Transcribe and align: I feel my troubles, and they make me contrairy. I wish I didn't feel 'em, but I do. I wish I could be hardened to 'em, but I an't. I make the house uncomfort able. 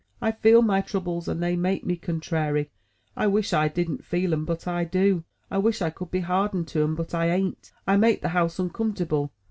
I 0.19 0.31
feel 0.31 0.63
my 0.63 0.81
troubles, 0.81 1.27
and 1.27 1.43
they 1.43 1.55
make 1.55 1.85
me 1.85 1.95
contrairy. 1.95 2.71
I 3.15 3.27
wish 3.27 3.53
I 3.53 3.67
didn't 3.67 4.03
feel 4.03 4.33
'em, 4.33 4.45
but 4.45 4.67
I 4.67 4.83
do. 4.83 5.25
I 5.51 5.59
wish 5.59 5.79
I 5.79 5.91
could 5.91 6.09
be 6.09 6.21
hardened 6.21 6.67
to 6.69 6.81
'em, 6.83 6.95
but 6.95 7.13
I 7.13 7.27
an't. 7.27 7.71
I 7.85 7.97
make 7.97 8.23
the 8.23 8.29
house 8.29 8.57
uncomfort 8.57 9.01
able. 9.01 9.31